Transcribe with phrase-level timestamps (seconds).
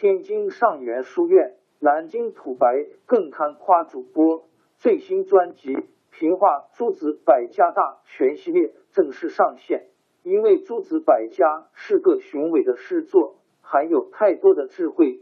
[0.00, 4.48] 天津上元书院、南京土白更堪夸主播
[4.78, 5.74] 最新专辑
[6.10, 9.88] 《评话诸子百家大全》系列正式上线。
[10.22, 15.20] 因为诸子百家是个雄伟的诗作，含有太多的智慧，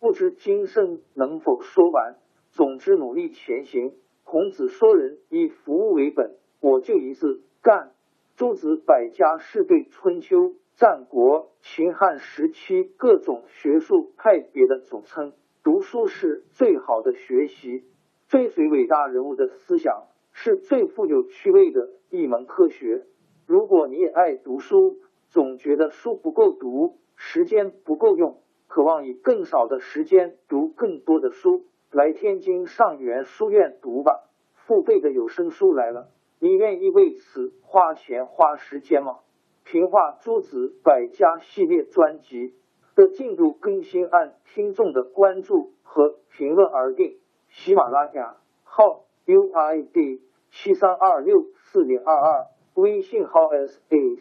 [0.00, 2.16] 不知今生能否说完。
[2.50, 3.92] 总之，努力前行。
[4.24, 7.92] 孔子说人以服务为本，我就一字干。
[8.36, 10.54] 诸子百家是对春秋。
[10.76, 15.32] 战国、秦汉时期各种学术派别的总称。
[15.62, 17.84] 读书是最好的学习，
[18.26, 23.04] 追随伟大人物的思想是最富有趣味的一门科学。
[23.46, 24.96] 如果你也爱读书，
[25.28, 34.24] 总觉得书不够读，时间不够用，渴望以更少的时间读更多的书，来天津上元书院读吧。
[34.54, 36.08] 付费的有声书来了，
[36.40, 39.20] 你愿意为此花钱花时间吗？
[39.64, 42.54] 评话诸子百家系列专辑
[42.94, 47.18] 的进度更新按听众的关注和评论而定。
[47.48, 54.20] 喜马拉雅号 UID 七三二六四零二二，微信号 sh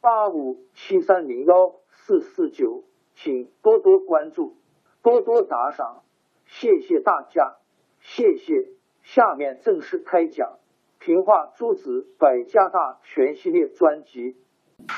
[0.00, 2.82] 八五七三零幺四四九，
[3.14, 4.56] 请多多关注，
[5.02, 6.02] 多多打赏，
[6.46, 7.56] 谢谢大家，
[8.00, 8.68] 谢谢。
[9.02, 10.58] 下面正式开讲。
[11.04, 14.36] 平话诸子百家大全系列专辑，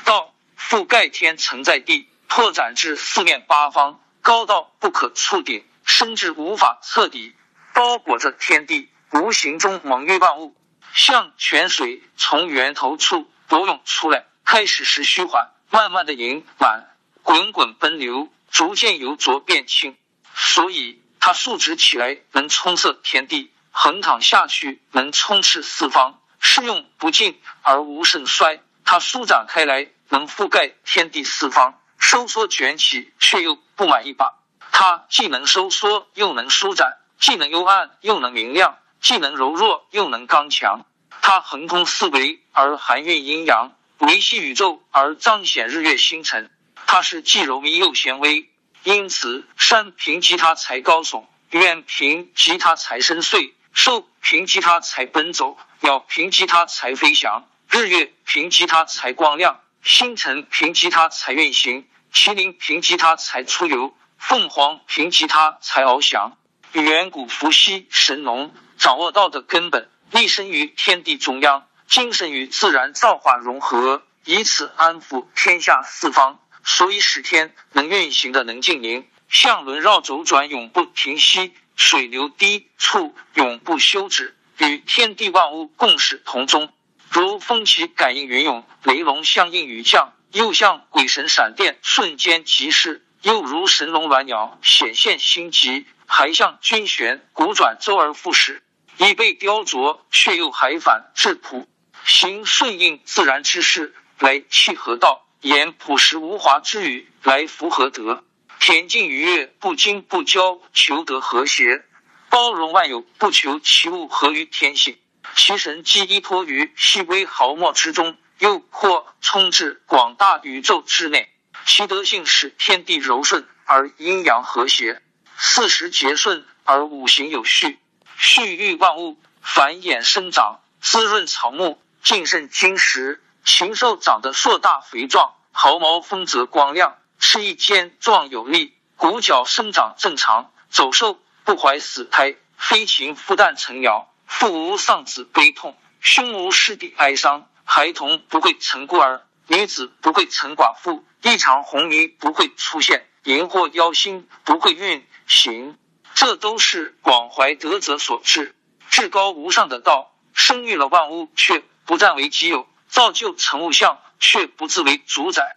[0.05, 7.33] 道覆盖天承载地，拓展至四面八方，高到不可触顶，深至无法测底，
[7.73, 10.55] 包裹着天地，无形中蒙育万物，
[10.93, 19.97] 像泉水从源头处流涌出来，开始时虚缓，慢慢的盈满，滚滚奔流，逐渐由浊变清，
[20.35, 23.51] 所以它竖直起来能充塞天地。
[23.77, 34.39] 横躺下去，能充斥四方，是用不尽而无盛衰；它舒展开来，能覆盖天地四方，收缩卷起却又不满一把。
[34.71, 36.87] 它既能收缩，又能舒展；
[37.19, 40.85] 既能幽暗，又能明亮；既能柔弱，又能刚强。
[41.21, 46.49] 它横空四维而含蕴阴阳，维系宇宙而彰显日月星辰。
[46.87, 48.49] 它是既柔靡又显微，
[48.83, 53.51] 因此山平吉他才高耸，远平吉他才深邃。
[53.75, 66.37] 兽凭吉他才奔走，鸟凭吉他才飞翔，日月凭吉他才光亮，星辰凭吉他才运行，麒麟凭吉他才出游，凤凰凭吉他才翱翔。
[66.71, 81.53] 远古伏羲神农掌握道的根本，立身于天地中央，精神与自然造化融合，以此安抚天下四方，所以使天能运行的能静宁，象轮绕轴转永不停息。
[81.75, 86.73] 水流低处永不休止，与天地万物共始同终。
[87.09, 98.61] 如风起感应云涌，雷龙相应雨降，又像鬼神闪电瞬间即逝；又如神龙鸾鸟显现心急，还像军旋鼓转周而复始。
[98.97, 101.67] 已被雕琢，却又还返质朴，
[102.05, 108.23] 行顺应自然之事来契合道，言朴实无华之语来符合德。
[108.65, 111.83] 恬静愉悦，不惊不骄，求得和谐；
[112.31, 114.97] 包容万有，不求其物合于天性。
[115.35, 121.29] 其神既依托于细微毫末之中，又或充至广大宇宙之内。
[121.67, 124.99] 其德性使天地柔顺而阴阳和谐，
[125.37, 127.77] 四时节顺而五行有序，
[128.17, 133.21] 蓄育万物，繁衍生长，滋润草木，敬慎金石。
[133.43, 136.97] 禽兽长得硕大肥壮，毫毛丰泽光亮。
[137.19, 140.51] 翅翼坚壮有力，骨角生长正常。
[140.69, 144.13] 走兽不怀死胎，飞禽孵蛋成鸟。
[144.25, 147.49] 父无丧子悲痛，兄无失弟哀伤。
[147.63, 151.05] 孩童不会成孤儿，女子不会成寡妇。
[151.21, 155.77] 一场红泥不会出现，荧惑妖星不会运行。
[156.13, 158.55] 这都是广怀德者所致。
[158.89, 165.55] 至高无上的道，生育了万物，却不占为己有；造就成物象，却不自为主宰。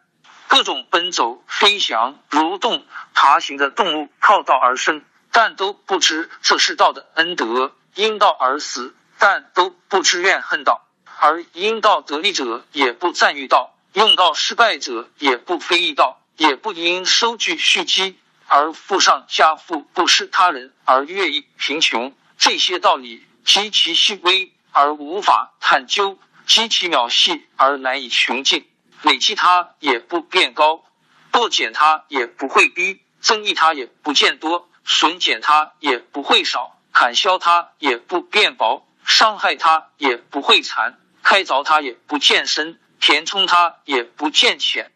[0.48, 2.84] 各种奔走、飞翔、蠕动、
[3.14, 10.86] 爬行的动物靠道而生，但都不知这是道的恩德；因道而死，但都不知怨恨道。
[11.20, 22.14] 而因道得利者也不赞誉道，用道失败者也不非议道，也不因收据蓄积而富上加富，不失他人而乐意贫穷。
[22.38, 28.66] 这些道理极其细微而无法探究，极其渺细而难以穷尽。
[29.02, 30.84] 累积它也不变高，
[31.30, 44.90] 不减它也不会低，增益它也不见多，损减它也不会少，砍削它也不变薄，伤害它也不会残，开凿它也不见深，填充它也不见浅。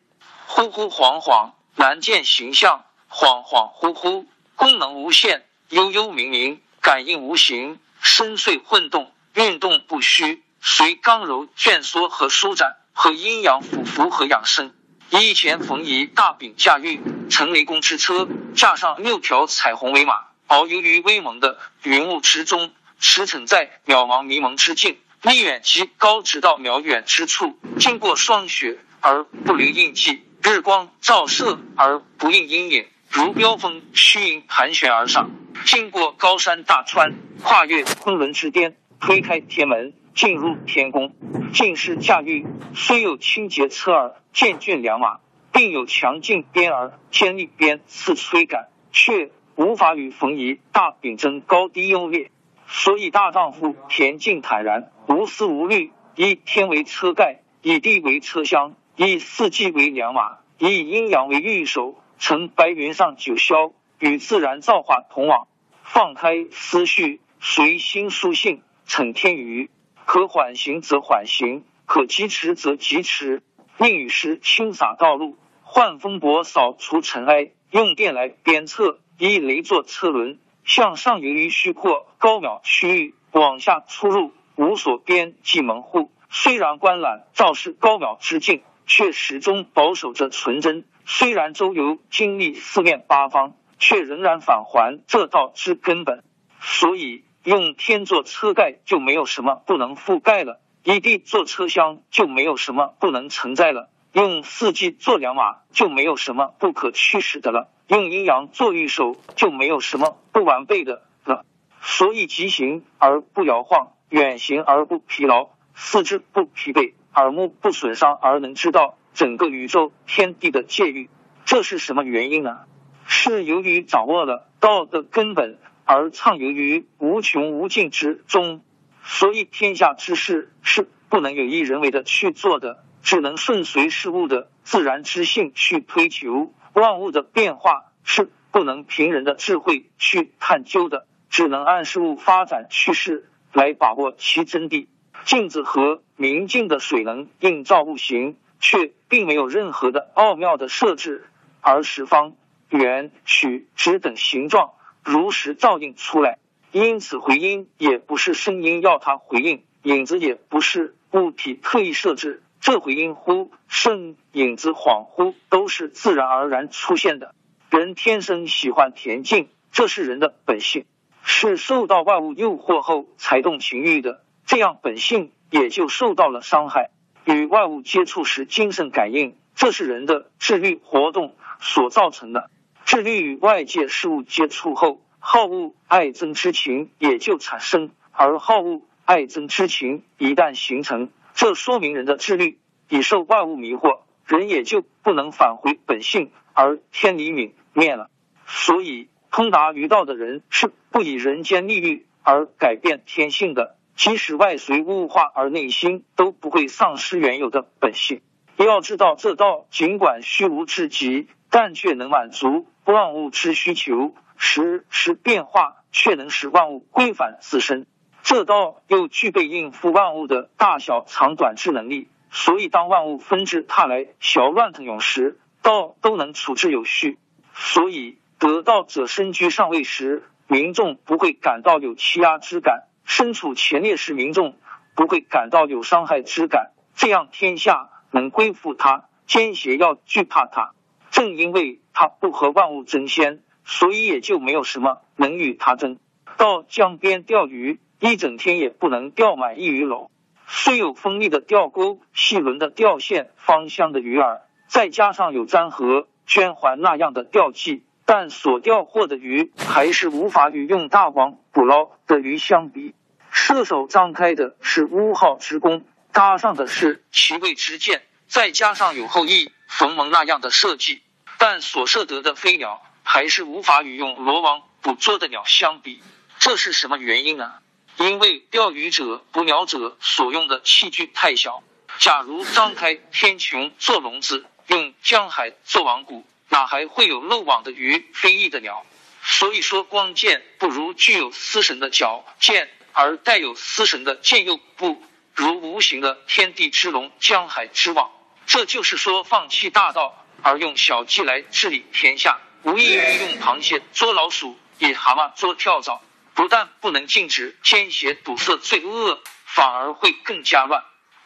[0.47, 4.27] 忽忽恍恍，难见形象；恍恍惚惚，
[4.57, 12.77] 功能无限；悠悠冥冥，感应无形；深邃混动，运动不虚，随刚柔卷缩和舒展。
[12.93, 14.73] 和阴阳俯伏和养生。
[15.11, 20.15] 以前冯夷大柄驾驭乘雷公之车，驾上六条彩虹尾马，
[20.49, 27.59] 遨游于微蒙的云雾之中，驰骋在渺茫迷蒙之境，离远及高，直到渺远之处。
[27.79, 35.31] 经过霜雪而不留印记，日光照射而不映阴影，如飙风虚影盘旋而上。
[35.67, 37.13] 经过高山大川，
[37.43, 39.93] 跨越昆仑之巅，推开天门。
[40.15, 41.15] 进入天宫，
[41.53, 45.21] 进士驾驭虽有清洁车儿、健俊良马，
[45.53, 52.31] 并有强劲鞭儿、尖利鞭刺催赶，却无法与冯夷大秉争高低优劣。
[52.67, 65.49] 所以大丈夫恬静坦然，无思无虑，以天为车盖，以地为车厢，以四季为良马，以阴阳为御手，乘白云上九霄，与自然造化同往，
[65.83, 69.69] 放开思绪，随心书信，乘天娱。
[70.05, 73.43] 可缓行则缓行，可疾驰则疾驰。
[73.79, 77.53] 命雨时清洒道路，换风伯扫除尘埃。
[77.71, 86.13] 用电来鞭策，以雷作车轮，向上游于虚阔高渺区域，往下出入无所边际门户。
[86.29, 90.85] 虽然观览肇事高渺之境，却始终保守着纯真。
[91.07, 96.23] 虽然周游经历四面八方，却仍然返还这道之根本。
[96.61, 97.25] 所以。
[97.45, 111.45] 用天做车盖就没有什么不能覆盖了，以地做车厢就没有什么不能承载了，用四季做良马就没有什么不可驱使的了，用阴阳做御手就没有什么不完备的了。
[111.81, 121.11] 所以急行而不摇晃，远行而不疲劳，四肢不疲惫，耳目不损伤，而能知道整个宇宙天地的界域，
[121.45, 122.61] 这是什么原因呢？
[123.05, 125.59] 是由于掌握了道的根本。
[125.85, 128.63] 而畅游于无穷无尽之中，
[129.05, 136.53] 所以天下之事是不能有意人为的去做的，只能顺随事物的自然之性去推求。
[136.73, 144.87] 万物的变化是不能凭人的智慧去探究的，只能按事物发展趋势来把握其真谛。
[145.25, 151.27] 镜子和明镜的水能映照物形，却并没有任何的奥妙的设置，
[151.61, 152.35] 而十方、
[152.71, 154.73] 圆、曲、直等形状。
[155.03, 156.39] 如实照应出来，
[156.71, 167.35] 因此回音也不是声音要它回应，影子也不是物体特意设置，这回音呼甚、影子恍惚都是自然而然出现的。
[167.71, 170.85] 人天生喜欢恬静，这是人的本性，
[171.23, 176.91] 是受到外物诱惑后才动情欲的，这样本性也就受到了伤害。
[177.25, 182.51] 与外物接触时精神感应，这是人的智力活动所造成的。
[182.93, 192.59] 智力与外界事物接触后，好恶爱憎之情也就产生；而好恶爱憎之情一旦形成，这说明人的智力
[192.91, 198.11] 已受万物迷惑，人也就不能返回本性，而天理泯灭了。
[198.47, 208.21] 所以，通达于道的人是不以人间利欲而改变天性的，即使外随物化，而内心都不会丧失原有的本性。
[208.59, 212.67] 要知道，这道尽管虚无至极，但却能满足。
[212.87, 217.87] 万物之需求时时变化，却能使万物归返自身。
[218.23, 227.19] 这道又具备应付万物的大小长短之能力，所以当万物纷至沓来、小乱腾涌时，道都能处置有序。
[227.55, 234.57] 所以得道者身居上位时，民众不会感到有欺压之感；身处前列时，民众
[234.95, 236.73] 不会感到有伤害之感。
[236.95, 240.73] 这样天下能归附他，奸邪要惧怕他。
[241.13, 245.99] 正因为他不和万物争先，所以也就没有什么能与他争。
[246.39, 250.09] 到江边钓鱼，一整天也不能钓满一鱼篓。
[250.49, 262.95] 虽有锋利的钓钩、细轮的钓线、芳香的鱼饵，再加上有粘合、圈环那样的钓具，但所钓获的鱼还是无法与用大网捕捞的鱼相比。
[263.31, 269.53] 射手张开的是乌号之弓，搭上的是奇位之箭，再加上有后羿。
[269.75, 271.03] 冯蒙那样的设计，
[271.39, 276.03] 但所射得的飞鸟还是无法与用罗网捕捉的鸟相比。
[276.39, 277.55] 这是什么原因呢？
[277.97, 281.63] 因为钓鱼者捕鸟者所用的器具太小。
[281.99, 288.85] 假如张开天穹做笼子，用江海做网谷，哪还会有漏网的鱼、飞翼的鸟？
[289.23, 295.03] 所以说，光剑不如具有司神的矫剑，而带有司神的剑又不
[295.35, 298.11] 如无形的天地之龙、江海之网。
[298.47, 306.03] 这就是说，放弃大道而用小计来治理天下，无异于用螃蟹捉老鼠，以蛤蟆捉跳蚤。
[306.35, 310.83] 不但不能禁止奸邪堵塞罪恶，反而会更加乱。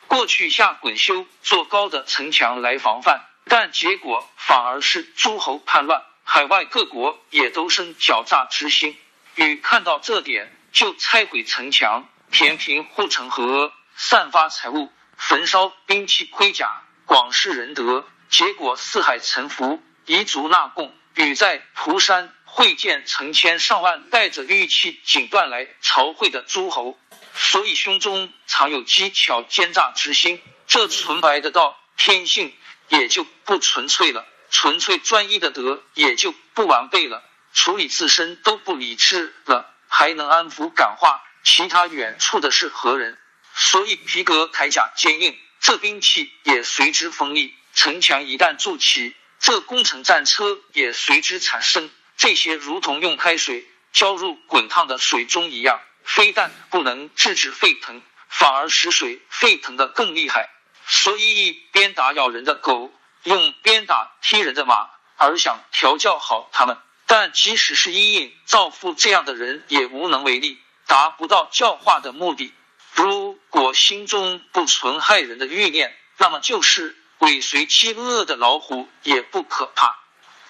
[0.08, 8.98] 过去下滚修做高的城墙来防范，但结果反而是诸侯叛乱，海外各国也都生狡诈之心，
[9.36, 20.94] 禹看到这点，就拆毁城墙，填平护城河，散发财物，焚烧兵器盔甲，广施仁德，结果四海臣服，彝族纳贡。
[21.14, 22.32] 禹在蒲山。
[22.48, 26.98] 会见成千上万带着玉器锦缎来朝会的诸侯，
[27.34, 32.54] 所以胸中藏有机巧奸诈之心，这纯白的道天性
[32.88, 37.22] 也就不纯粹了，纯粹专一的德也就不完备了，
[37.52, 43.18] 处理自身都不理智了，还能安抚感化其他远处的是何人？
[43.54, 45.36] 所以皮革铠甲坚硬，
[45.66, 51.90] 这兵器也随之锋利；城墙一旦筑起，这攻城战车也随之产生。
[52.16, 60.50] 这些如同用开水浇入滚烫的水中一样，非但不能制止沸腾，反而使水沸腾的更厉害。
[60.86, 62.94] 所以一边打咬人的狗，
[63.24, 66.78] 用鞭打踢人的马，而想调教好他们。
[67.06, 72.54] 但即使是阴影造父这样的人，也无能为力，达不到教化的目的。
[72.94, 79.96] 如我心中不存害人的欲念，那么就是尾随饥饿的老虎也不可怕。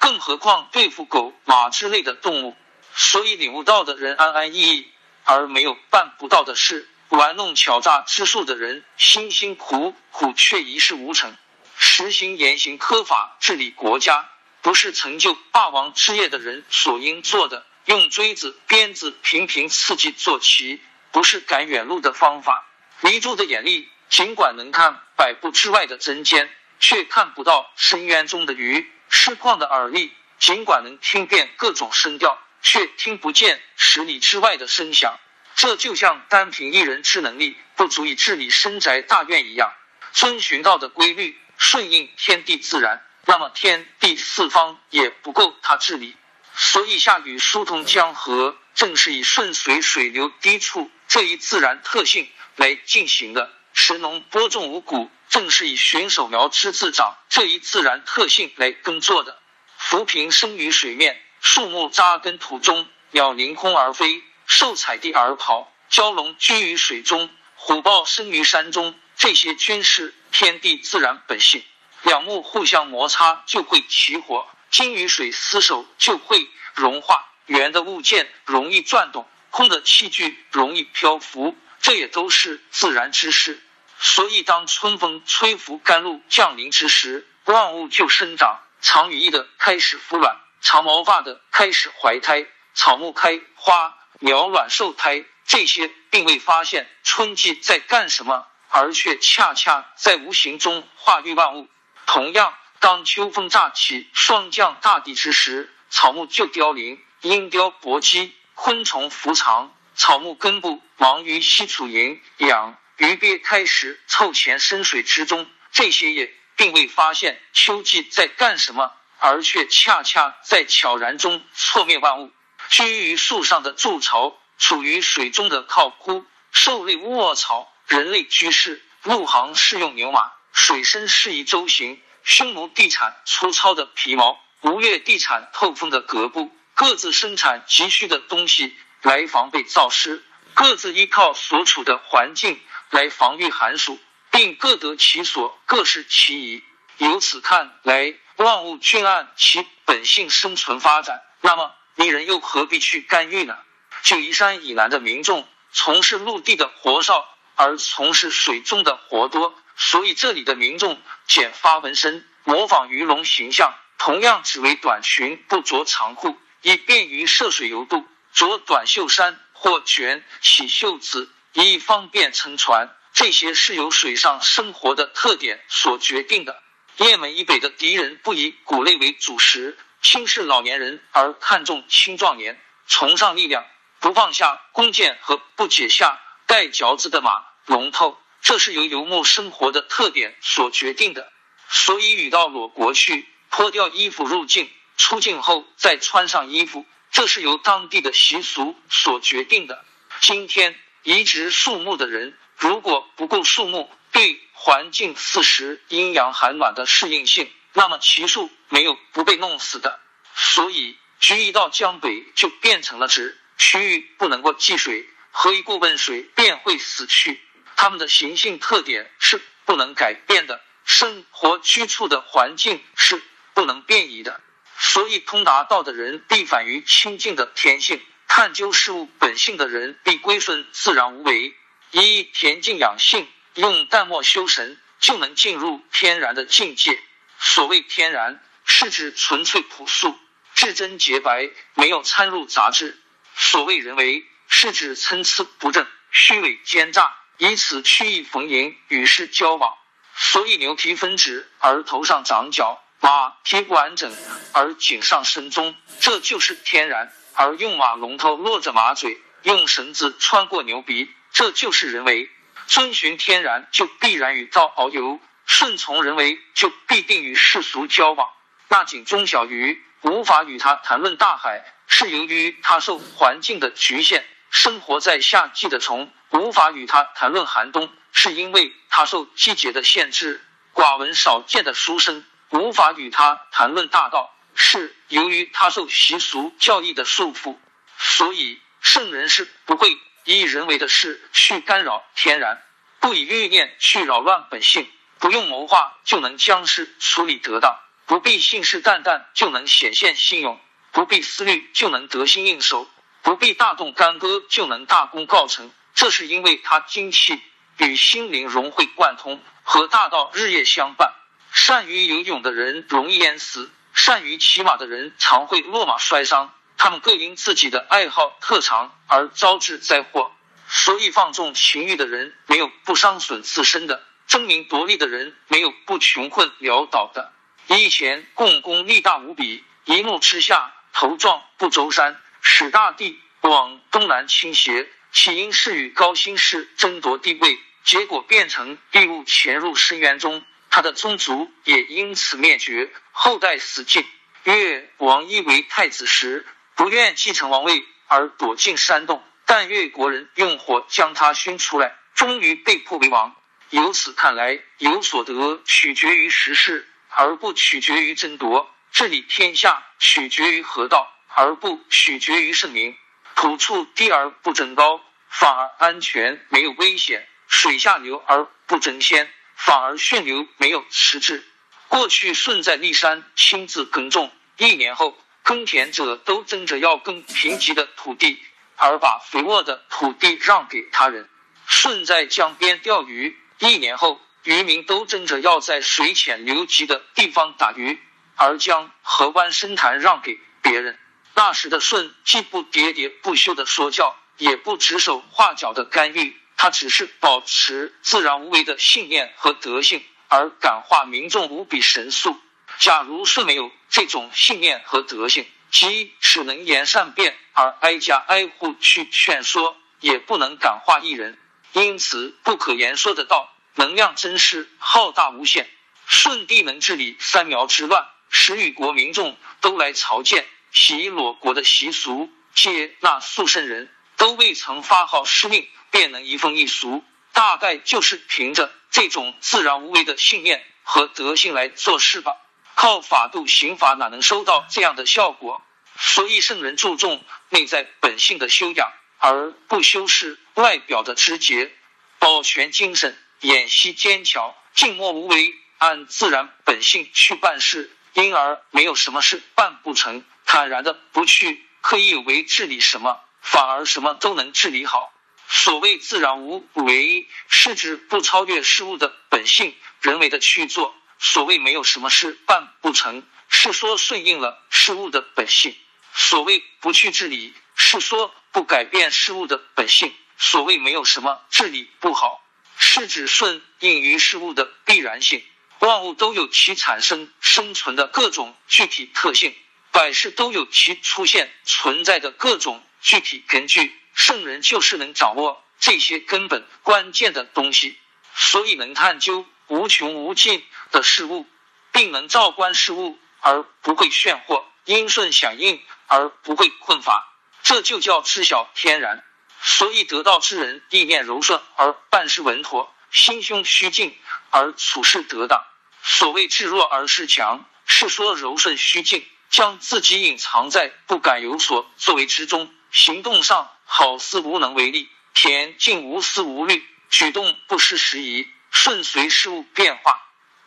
[0.00, 2.56] 更何况对付狗、马之类的动物，
[2.96, 4.90] 所以领悟到的人安安逸逸，
[5.22, 6.88] 而没有办不到的事。
[7.10, 11.36] 玩弄巧诈之术的人辛辛苦苦却一事无成。
[11.76, 14.28] 实行严刑苛法治理国家，
[14.62, 17.64] 不是成就霸王之业的人所应做的。
[17.84, 20.80] 用锥子、鞭子频频刺激坐骑，
[21.12, 22.65] 不是赶远路的方法。
[23.00, 26.50] 泥柱的眼力，尽管能看百步之外的针尖，
[26.80, 28.90] 却看不到深渊中的鱼。
[29.08, 35.18] 失旷的耳力，尽管能听遍各种声调，却听不见十里之外的声响。
[35.54, 39.72] 这就像单凭一人之能力不足以治理深宅大院一样。
[40.12, 46.16] 遵循道的规律，顺应天地自然，那么天地四方也不够他治理。
[46.54, 53.52] 所以下雨疏通江河，正是以顺随水流低处这一自然特性来进行的。
[53.72, 55.10] 石农播种五谷。
[55.28, 59.38] 正是以循守苗之自长这一自然特性来耕作的。
[59.76, 68.98] 浮萍生于水面，树木扎根土中，鸟凌空而飞，兽踩地而跑，蛟龙居于水中，虎豹生于山中。
[69.16, 71.64] 这些均是天地自然本性。
[72.02, 77.26] 两木互相摩擦就会起火，金与水厮守就会融化。
[77.46, 83.62] 圆的物件容易转动，空的器具容易漂浮，这也都是自然之事。
[84.00, 88.58] 所以，当春风吹拂甘露降临之时，万物就生长。
[88.80, 95.24] 长羽翼的开始孵卵，长毛发的开始怀胎，草木开花，鸟卵受胎。
[95.44, 101.68] 这些并未发现春季在干什么，而却恰恰在无形中化育万物。
[102.04, 112.78] 同样，当秋风乍起，霜降大地之时，草木就凋零，鹰雕搏击，昆虫伏藏，草木根部忙于吸储营养。
[112.98, 122.30] 鱼鳖开始凑钱深水之中，这些也并未发现秋季在干什么，而却恰恰在悄然中错灭万物。
[122.68, 128.82] 居于树上的筑巢，处于水中的靠枯，兽类卧草，人类居室。
[129.02, 132.00] 陆行适用牛马，水深适宜舟行。
[132.24, 138.74] 匈奴地产粗糙的皮毛，吴越地产透风的革布，各自生产急需的东西
[139.06, 142.60] 来防备燥湿，各自依靠所处的环境。
[142.90, 144.00] 来防御寒暑，
[144.32, 146.64] 并各得其所，各适其宜。
[146.98, 151.22] 由此看来，万物均按其本性生存发展。
[151.40, 153.56] 那么，你人又何必去干预呢？
[154.02, 168.04] 九嶷山以南的民众从事陆地的活少，而从事水中的活多，所以这里的民众剪发纹身，模仿鱼龙形象，同样只为短裙，不着长裤，以便于涉水游渡；
[168.36, 171.32] 着短袖衫或卷起袖子。
[171.54, 176.62] 以方便乘船，这些是由水上生活的特点所决定的。
[176.98, 183.64] 雁门以北的敌人不以谷类为主食，轻视老年人而看重青壮年，崇尚力量，
[184.00, 191.32] 不放下弓箭和不解下带嚼子的马龙头，这是由游牧生活的特点所决定的。
[191.70, 199.84] 所以，与到裸国去脱掉衣服入境，出境后再穿上衣服，这是由当地的习俗所决定的。
[200.20, 210.00] 今天移植树木的人，如果不顾树木对环境四时阴阳寒暖的适应性，那么其树没有不被弄死的。
[210.34, 217.42] 所以，菊一到江北就变成了直，区域不能够积水，喝一过温水便会死去。
[217.76, 220.62] 它们的行性特点是不能改变的。
[220.84, 223.20] 生活居处的环境是
[223.54, 224.40] 不能变异的，
[224.78, 231.54] 所以通达道的人必反于清净的天性；探究事物本性的人必归顺自然无为。
[231.92, 237.00] 以恬静养性，用淡漠修神，就能进入天然的境界。
[237.38, 240.18] 所谓天然，是指纯粹朴素、
[240.54, 242.96] 至真洁白，没有掺入杂质；
[243.34, 249.74] 所谓人为，是指参差不正、虚伪奸诈，以此曲意逢迎，与世交往。
[250.14, 254.12] 所以牛蹄分趾而头上长角，马蹄不完整
[254.52, 262.28] 而颈上生棕，这就是天然；而用马龙头落着马嘴，用绳子穿过牛鼻，这就是人为。
[262.66, 268.28] 遵循天然，就必然与道遨游；顺从人为，就必定与世俗交往。
[268.66, 277.88] 那井中小鱼无法与它谈论大海，是由于它受环境的局限；生活在夏季的虫无法与它谈论寒冬。
[278.10, 280.44] 是因为他受季节的限制，
[280.74, 287.56] 寡闻少见的书生无法与他谈论大道；是由于他受习俗教义的束缚，
[287.98, 292.62] 所以圣人是不会以人为的事去干扰天然，
[293.00, 300.60] 不以欲念去扰乱本性，不用谋划就能将事处理得当，不必信誓旦旦就能显现信用，
[300.92, 302.88] 不必思虑就能得心应手，
[303.22, 305.70] 不必大动干戈就能大功告成。
[305.94, 307.42] 这是因为他精气。
[307.78, 311.12] 与心灵融会贯通，和大道日夜相伴。
[311.52, 316.52] 善于游泳的人容易淹死，善于骑马的人常会落马摔伤。
[316.78, 320.32] 他们各因自己的爱好特长而招致灾祸。
[320.68, 327.32] 所以放纵情欲的人没有不伤损自身的，争名夺利的人没有不穷困潦倒的。
[327.68, 334.88] 以前共工力大无比，一怒之下头撞不周山，使大地往东南倾斜。
[335.12, 337.58] 起因是与高辛氏争夺地位。
[337.84, 340.44] 结果变成异物潜入深渊中，
[340.76, 344.04] 他的宗族也因此灭绝，后代死尽。
[344.44, 353.34] 越王一为太子时，不愿继承王位而躲进山洞，但越国人用火将他熏出来，终于被迫为王。
[353.70, 362.94] 由此看来，有所得取决于时势，而不取决于争夺；治理天下取决于河道，而不取决于圣明。
[363.34, 367.26] 土处低而不争高，反而安全，没有危险。
[367.48, 371.44] 水下流而不争先，反而顺流没有迟滞。
[371.88, 378.40] 过去舜在骊山亲自耕种，一年后耕田者都争着要耕贫瘠的土地，
[378.76, 381.28] 而把肥沃的土地让给他人。
[381.68, 387.98] 舜在江边钓鱼，一年后渔民都争着要在水浅流急的地方打鱼，
[388.36, 390.98] 而将河湾深潭让给别人。
[391.34, 396.36] 那时的舜既不喋喋不休的说教，也不指手画脚的干预。
[396.56, 402.40] 他只是保持自然无为的信念和德性，而感化民众无比神速。
[402.78, 411.38] 假如是没有这种信念和德性，即只能言善辩而挨家挨户去劝说，也不能感化一人。
[411.72, 415.68] 因此，不可言说的道能量真是浩大无限。
[416.08, 425.68] 舜帝能治理三苗之乱，使与国民众都来朝见，喜裸国的习俗，接纳宿圣人，都未曾发号施令。
[425.96, 432.36] 便能移风易俗，大概就是凭着这种自然无为的信念和德性来做事吧。
[432.74, 435.62] 靠法度刑法哪能收到这样的效果？
[435.98, 441.72] 所以圣人注重内在本性的修养，而不修饰外表的枝节，
[442.18, 450.22] 保全精神，演习坚强，静默无为，按自然本性去办事，因而没有什么事办不成。
[450.44, 455.10] 坦然的不去刻意为治理什么，反而什么都能治理好。
[455.48, 460.94] 所谓自然无为，是指不超越事物的本性，人为的去做。
[461.18, 465.74] 所谓没有什么事办不成，是说顺应了事物的本性。
[466.12, 470.14] 所谓不去治理，是说不改变事物的本性。
[470.38, 472.44] 所谓没有什么治理不好，
[472.76, 475.42] 是指顺应于事物的必然性。
[475.78, 479.54] 万物都有其产生生存的各种具体特性。
[479.92, 487.98] 百事都有其出现存在的各种具体根据，圣人就是能掌握这些根本关键的东西，
[488.34, 491.46] 所以能探究无穷无尽的事物，
[491.92, 497.30] 并能照观事物而不会炫惑，因顺响应而不会困乏，
[497.62, 499.22] 这就叫知晓天然。
[499.60, 504.16] 所以得道之人，地面柔顺而办事稳妥，心胸虚静
[504.50, 505.62] 而处事得当。
[506.02, 520.20] 所谓至弱而势强，是说柔顺虚静，将自己隐藏在不敢有所作为之中，行动上好似无能为力，恬静无思无虑，举动不失时宜，顺随事物变化，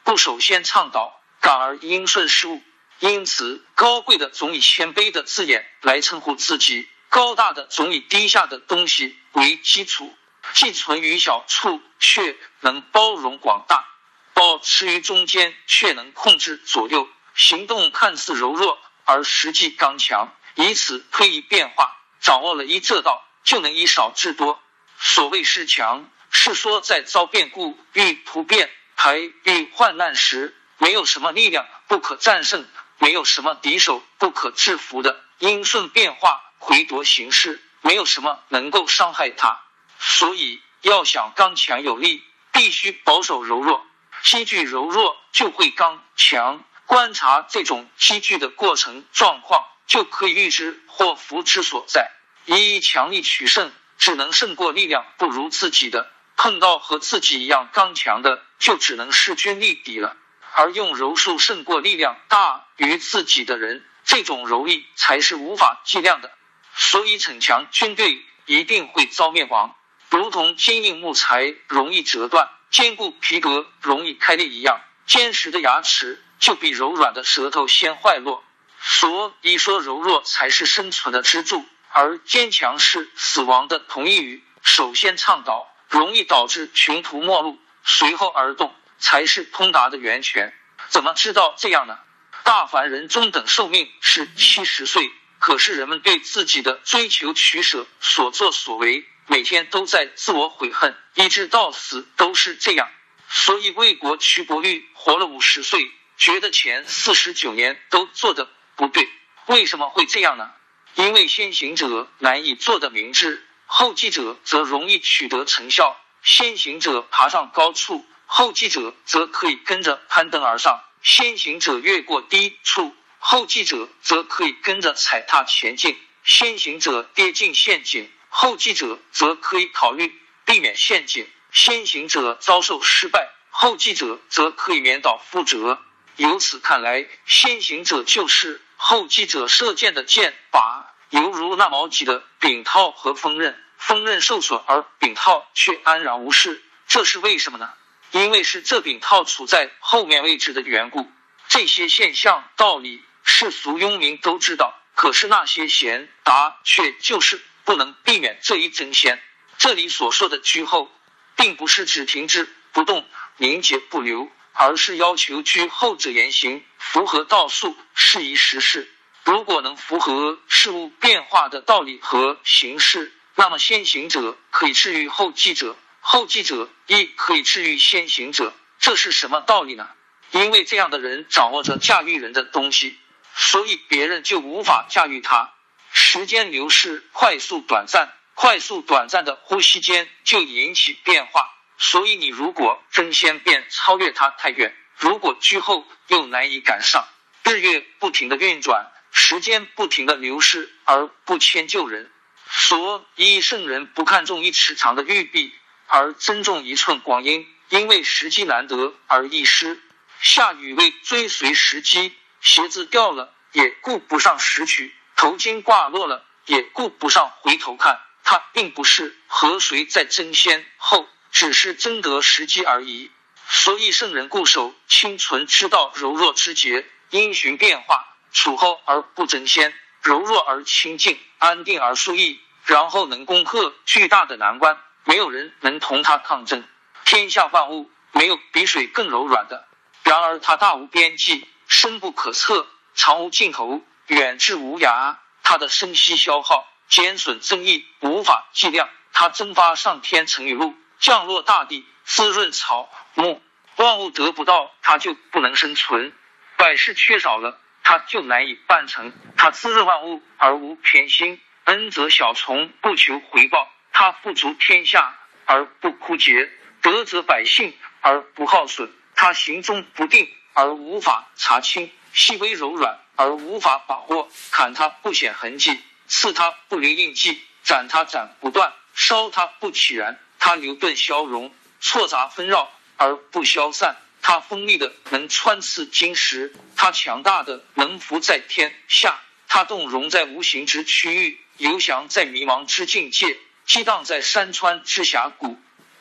[0.04, 2.64] 不首先倡导，感而应顺事物。
[3.00, 6.90] 因此，高贵的总以谦卑的字眼来称呼自己。
[7.10, 10.16] 高大的总以低下的东西为基础，
[10.54, 13.86] 寄存于小处却能包容广大，
[14.34, 24.62] 保持于中间却能控制左右，行动看似柔弱而实际刚强，以此推移变化，掌握了一这道，就能以少制多。
[25.00, 36.42] 所谓势强，是说在遭变故、遇突变、排遇患难时，没有什么力量不可战胜，没有什么敌手不可制服的，因顺变化。
[36.62, 39.62] 回夺形势，没有什么能够伤害他，
[39.98, 43.86] 所以要想刚强有力，必须保守柔弱。
[44.24, 46.62] 积聚柔弱就会刚强。
[46.86, 52.12] 观察这种积聚的过程状况，就可以预知祸福之所在。
[52.45, 60.15] 以强力取胜，只能胜过力量不如自己的；碰到和自己一样刚强的，就只能势均力敌了。
[60.54, 66.32] 而用柔术胜过力量大于自己的人，这种柔力才是无法计量的。
[66.75, 69.75] 所以，逞强军队一定会遭灭亡，
[70.10, 78.43] 如同坚硬木材容易折断，坚固皮革容易开裂一样，坚实的牙齿就比柔软的舌头先坏落。
[78.82, 84.44] 所以说，柔弱才是生存的支柱，而坚强是死亡的同义语。
[84.63, 90.54] 首先倡导容易导致穷途末路，随后而动才是通达的源泉。
[90.88, 91.98] 怎么知道这样呢？
[92.44, 95.12] 大凡人中等寿命是七十岁。
[95.39, 102.89] 可是人们对自己的追求取舍、所作所为，每天都在自我悔恨，一直到死都是这样。
[103.30, 109.10] 所以魏国屈伯玉活了五十岁，觉得前四十九年都做的不对。
[109.48, 110.50] 为什么会这样呢？
[110.96, 116.00] 因为先行者难以做得明智，后继者则容易取得成效。
[116.24, 120.82] 先行者爬上高处，后继者则可以跟着攀登而上。
[121.04, 122.96] 先行者越过低处。
[123.18, 135.82] 后继者则可以跟着踩踏前进，先行者跌进陷阱，后继者则可以考虑避免陷阱；先行者遭受失败，后继者则可以免倒覆辙。
[136.15, 147.70] 由此看来，先行者就是后继者射箭的箭靶，犹如那矛戟的柄套和锋刃，锋刃受损而柄套却安然无事，这是为什么呢？
[148.12, 151.12] 因为是这柄套处在后面位置的缘故。
[151.50, 153.04] 这些现象道理。
[153.32, 159.22] 世俗庸民都知道，可是那些贤达却就是不能避免这一争先。
[159.60, 160.89] 这里所说的居后，
[161.36, 168.92] 并不是指停滞不动、凝结不流，而是要求居后者言行符合道术、适宜时事。
[169.24, 178.54] 如果能符合事物变化的道理和形式，那么先行者可以治愈后继者，后继者亦可以治愈先行者。
[178.80, 179.90] 这是什么道理呢？
[180.32, 182.98] 因为这样的人掌握着驾驭人的东西。
[183.36, 185.54] 所以别人就无法驾驭它。
[185.94, 191.50] 时间流逝快速短暂，快速短暂的呼吸间就引起变化。
[191.80, 197.08] 所以你如果争先便超越他太远，如果居后又难以赶上。
[197.44, 202.12] 日月不停的运转，时间不停的流逝而不迁就人。
[202.52, 205.54] 所以圣人不看重一尺长的玉璧，
[205.88, 209.82] 而珍重一寸光阴，因为时机难得而易失。
[210.22, 212.13] 下雨为追随时机。
[212.42, 218.00] 鞋子掉了也顾不上拾取，头巾挂落了也顾不上回头看。
[218.24, 223.12] 他并不是和谁在争先后，只是争得时机而已。
[223.48, 236.63] 所以圣人固守清纯之道，柔弱之节，因循变化，处后而不争先，柔弱而清静，安定而肃毅，然后能攻克巨大的难关，没有人能同他抗争。
[237.06, 239.68] 天下万物没有比水更柔软的，
[240.04, 241.48] 然而它大无边际。
[241.68, 245.18] 深不可测，长无尽头，远至无涯。
[245.44, 248.89] 它的生息消耗、减损增益无法计量。
[249.13, 253.42] 它蒸发上天成雨露，降落大地滋润草木，
[253.78, 256.14] 万物得不到它就不能生存。
[256.58, 259.14] 百事缺少了，它就难以办成。
[259.38, 263.72] 他滋润万物而无偏心，恩泽小虫不求回报。
[263.94, 268.92] 他富足天下而不枯竭，德泽百姓而不耗损。
[269.16, 274.30] 他行踪不定而无法查清，细微柔软而无法把握。
[274.52, 280.20] 砍他不显痕迹，刺他不留印记，斩他斩不断，烧他不起燃。
[280.50, 283.98] 他牛顿消融，错杂纷绕而不消散。
[284.24, 289.22] 他锋利的能穿刺金石，他强大的能浮在天下。
[289.48, 293.38] 他动容在无形之区域，游翔在迷茫之境界。
[293.68, 295.56] 激荡在山川之峡谷，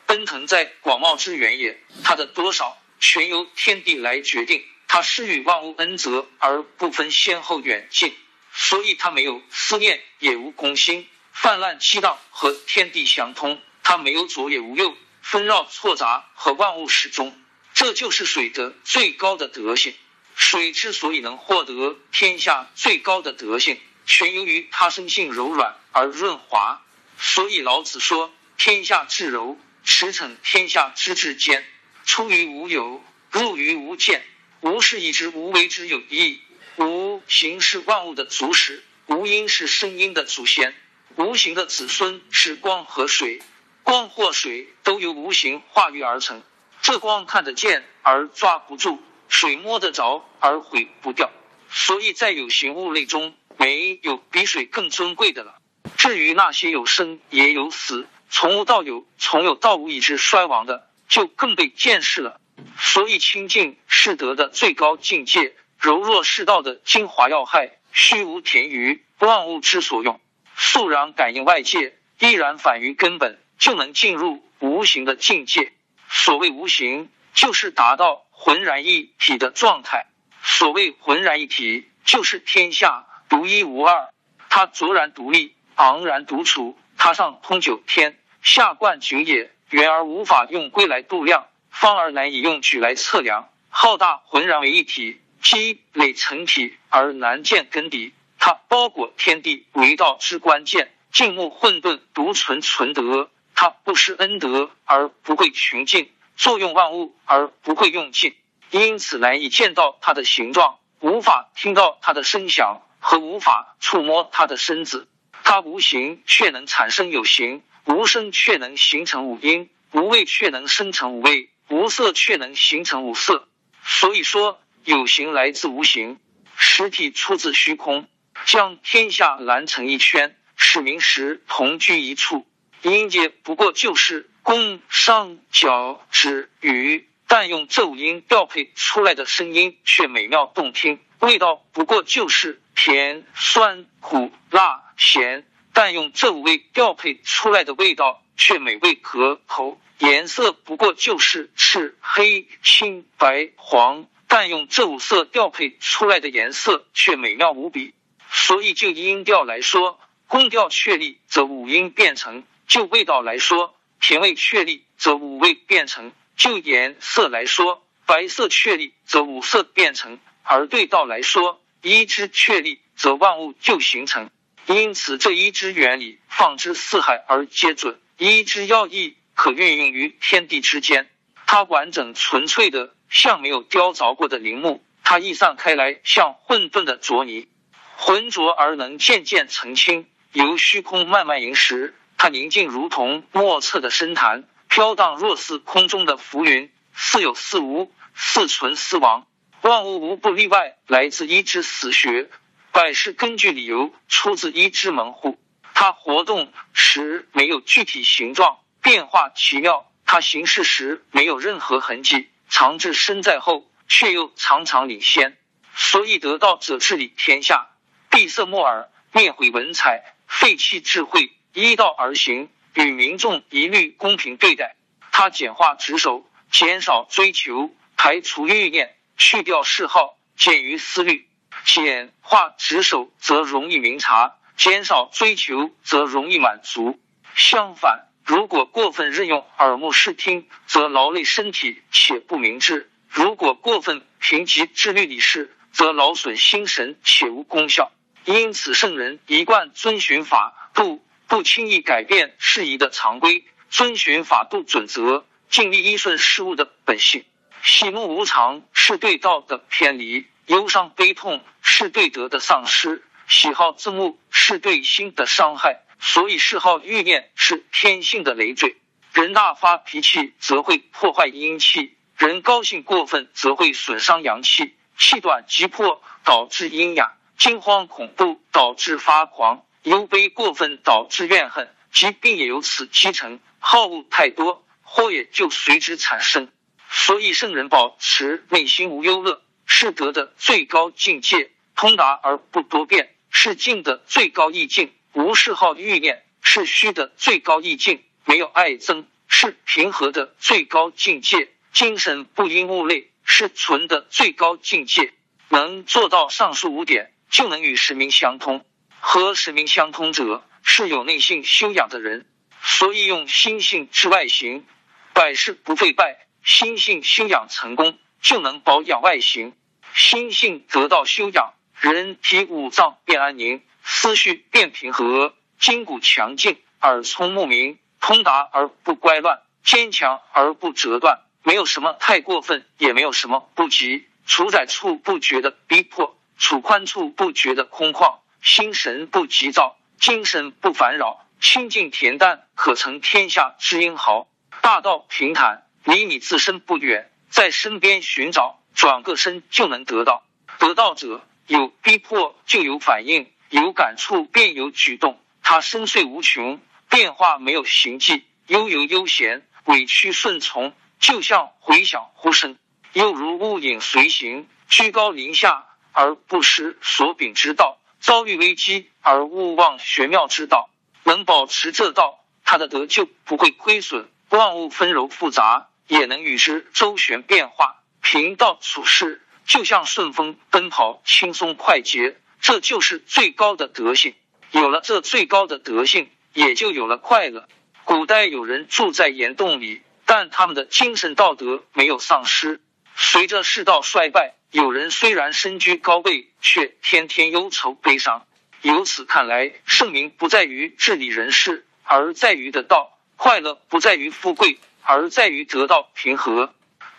[0.07, 1.79] 奔腾在广袤之原野。
[2.03, 4.65] 它的多少全由天地来决定。
[4.87, 8.15] 它施与万物恩泽而不分先后远近，
[8.51, 13.61] 所以它没有思念，也无公心，泛滥激荡和天地相通。
[13.89, 17.35] 它没有左也无右，纷扰错杂和万物始终。
[17.73, 19.95] 这就是水的最高的德性。
[20.35, 26.83] 水之所以能获得天下最高的德性，全由于它生性柔软而润滑。
[27.17, 31.65] 所以老子说：“天下至柔，驰骋天下之至坚。
[32.05, 34.23] 出于无有，入于无见。
[34.61, 36.41] 无是以知无为之有意。
[36.75, 40.75] 无形是万物的祖始，无因是声音的祖先。
[41.15, 43.41] 无形的子孙是光和水，
[43.83, 46.41] 光或水都由无形化育而成。
[46.81, 51.29] 这光看得见而抓不住，水摸得着而毁不掉。
[51.69, 55.55] 所以在有形物类中，没有比水更尊贵的了。”
[55.97, 62.39] 至于那些有生也有死，从无到有，从有到无，以致衰亡的，就更被见识了。
[62.77, 67.77] 所以清净是德的最高境界，柔弱是道的精华要害。
[67.91, 70.21] 虚无填于万物之所用，
[70.55, 75.71] 肃然感应外界，依然反于根本，就能进入无形的境界。
[76.09, 80.07] 所谓无形，就是达到浑然一体的状态。
[80.41, 84.09] 所谓浑然一体，就是天下独一无二，
[84.49, 85.53] 它卓然独立。
[85.75, 98.13] 昂然独处，它上通九天，下贯九野，圆而无法用规来度量，方而难以用矩来测量，浩大浑然为一体，积累成体而难见根底。
[98.39, 103.31] 它包裹天地为道之关键，静穆混沌，独存纯德。
[103.61, 108.37] 它不施恩德而不会穷尽，作用万物而不会用尽，
[108.71, 115.09] 因此难以见到它的形状，无法听到它的声响，和无法触摸它的身子。
[115.43, 123.49] 它无形却能产生有形，无声却能形成五音，无味却能生成五味，无色却能形成五色。
[123.83, 126.17] 所以说，有形来自无形，
[126.55, 128.07] 实体出自虚空。
[128.45, 132.47] 将天下拦成一圈，使名实同居一处。
[132.81, 140.99] 音节不过就是宫、商、角、徵、羽，但用这五音调配出来的声音却美妙动听。
[141.19, 144.83] 味道不过就是甜、酸、苦、辣。
[144.97, 157.93] 咸，但用这五味调配出来的味道却美味可口；颜色不过就是赤、黑、青、白、黄，但用这五色调配出来的颜色却美妙无比。
[158.29, 174.29] 所以就音调来说，宫调确立则五音变成；就味道来说，甜味确立则五味变成；就颜色来说，白色确立则五色变成；而对道来说，一之确立则万物就形成。
[174.67, 181.09] 因此，这一之原理放之四海而皆准，一之要义可运用于天地之间。
[181.47, 187.47] 它完整纯粹的，像没有雕凿过的陵墓；它溢散开来，像混沌的浊泥，
[187.95, 191.95] 浑浊而能渐渐澄清，由虚空慢慢盈实。
[192.19, 199.25] 它宁静如同莫测的深潭，飘荡若似空中的浮云，似有似无，似存似亡，
[199.61, 202.29] 万物无不例外，来自一之死穴。
[202.73, 205.39] 百事根据理由出自一之门户，
[205.73, 215.37] 它活动时没有具体形状，变化奇妙；它行事时没有任何痕迹，藏至身在后，却又常常领先。
[215.73, 217.69] 所以得道者治理天下，
[218.09, 224.75] 闭塞莫尔，灭毁文采，废弃智慧，依道而行，与民众一律公平对待。
[225.11, 231.27] 他简化职守，减少追求，排除欲念，去掉嗜好，减于思虑。
[231.65, 236.99] 简化职守则容易明察，减少追求则容易满足。
[237.35, 247.91] 相反，如果过分任用耳目视听，则劳累身体且不明智；如果过分评级治律理事，则劳损心神且无功效。
[248.25, 257.23] 因此，圣人一贯遵循法度，不轻易改变适宜的常规，遵循法度准则，尽力依顺事物的本性。
[257.61, 260.25] 喜怒无常是对道的偏离。
[260.47, 265.83] 忧伤悲痛是对德的丧失；喜好自慕是对心的伤害。
[265.99, 268.77] 所以嗜好欲念是天性的累赘。
[269.13, 274.75] 人大发脾气，则会破坏阴气；人高兴过分，则会损伤阳气。
[274.97, 281.69] 气短急迫，导致阴哑；惊慌恐怖，导致发狂；忧悲过分，导致怨恨。
[281.91, 283.39] 疾病也由此积成。
[283.59, 286.51] 好恶太多，祸也就随之产生。
[286.89, 298.03] 所以圣人保持内心无忧乐，是德的最高境界；通达而不多变，是静的最高意境；无嗜好欲念，是虚的最高意境。
[298.25, 305.13] 没有爱憎，是平和的最高境界；精神不因物类，是存的最高境界。
[305.49, 308.63] 能做到上述五点，就能与神明相通。
[308.99, 312.25] 和使命相通者，是有内性修养的人。
[312.61, 314.65] 所以用心性治外形，
[315.13, 316.27] 百事不费败。
[316.43, 319.53] 心性修养成功，就能保养外形。
[319.93, 327.79] 心性得到修养，人体五脏变安宁，思绪变平和，筋骨强劲，耳聪目明。
[328.01, 334.07] 通达而不乖乱，坚强而不折断，没有什么太过分，也没有什么不及。
[334.25, 338.19] 处窄处不觉得逼迫，处宽处不觉得空旷。
[338.41, 344.27] 心神不急躁，精神不烦扰，清净恬淡，可成天下之英豪。
[344.61, 350.23] 大道平坦，离你自身不远，在身边寻找，转个身就能得到。
[350.57, 355.19] 得道者有逼迫就有反应，有感触便有举动。
[355.41, 356.59] 他深邃无穷。
[356.89, 362.55] 变化没有形迹，悠游悠闲，委屈顺从，就像回响呼声；
[362.93, 370.69] 又如物影随形，居高临下而不失所秉之道，遭遇危机而勿忘玄妙之道。
[371.03, 374.09] 能保持这道，他的德就不会亏损。
[374.29, 377.83] 万物纷柔复杂，也能与之周旋变化。
[378.01, 382.17] 平道处事，就像顺风奔跑，轻松快捷。
[382.41, 384.15] 这就是最高的德性。
[384.51, 386.09] 有了这最高的德性。
[386.31, 387.49] 也就有了快乐。
[387.85, 392.61] 古代有人住在岩洞里，但他们的精神道德没有丧失。
[392.95, 398.25] 随着世道衰败，有人虽然身居高位，却天天忧愁悲伤。
[398.61, 406.55] 由此看来，圣明不在于治理人事，而在于得道；快乐不在于富贵，而在于得到平和。